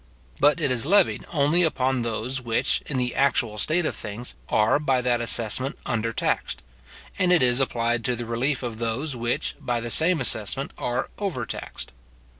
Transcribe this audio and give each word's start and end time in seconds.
But 0.39 0.59
it 0.59 0.71
is 0.71 0.87
levied 0.87 1.27
only 1.31 1.61
upon 1.61 2.01
those 2.01 2.41
which, 2.41 2.81
in 2.87 2.97
the 2.97 3.13
actual 3.13 3.59
state 3.59 3.85
of 3.85 3.95
things, 3.95 4.33
are 4.49 4.79
by 4.79 4.99
that 4.99 5.21
assessment 5.21 5.77
under 5.85 6.11
taxed; 6.11 6.63
and 7.19 7.31
it 7.31 7.43
is 7.43 7.59
applied 7.59 8.03
to 8.05 8.15
the 8.15 8.25
relief 8.25 8.63
of 8.63 8.79
those 8.79 9.15
which, 9.15 9.53
by 9.59 9.79
the 9.79 9.91
same 9.91 10.19
assessment, 10.19 10.71
are 10.75 11.09
over 11.19 11.45
taxed. 11.45 11.91